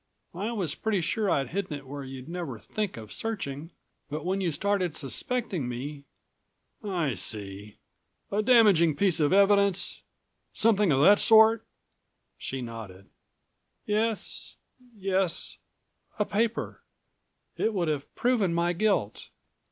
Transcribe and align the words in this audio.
I 0.33 0.51
was 0.51 0.73
pretty 0.73 0.99
sure 1.01 1.29
I'd 1.29 1.49
hidden 1.49 1.77
it 1.77 1.85
where 1.85 2.03
you'd 2.03 2.27
never 2.27 2.57
think 2.57 2.97
of 2.97 3.13
searching, 3.13 3.69
but 4.09 4.25
when 4.25 4.41
you 4.41 4.51
started 4.51 4.95
suspecting 4.97 5.69
me" 5.69 6.05
"I 6.83 7.13
see. 7.13 7.77
A 8.31 8.41
damaging 8.41 8.95
piece 8.95 9.19
of 9.19 9.31
evidence? 9.31 10.01
Something 10.53 10.91
of 10.91 11.01
the 11.01 11.17
sort?" 11.17 11.67
She 12.39 12.63
nodded. 12.63 13.09
"Yes... 13.85 14.55
yes... 14.97 15.59
a 16.17 16.25
paper. 16.25 16.81
It 17.55 17.71
would 17.75 17.87
have 17.87 18.11
proven 18.15 18.55
my 18.55 18.73
guilt." 18.73 19.29